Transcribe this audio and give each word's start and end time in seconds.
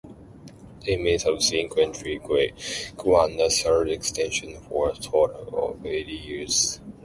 They 0.83 0.97
may 0.97 1.19
subsequently 1.19 2.17
grant 2.97 3.39
a 3.39 3.49
third 3.51 3.87
extension 3.91 4.59
for 4.61 4.89
a 4.89 4.95
total 4.95 5.73
of 5.75 5.85
eighty 5.85 6.13
years. 6.13 6.79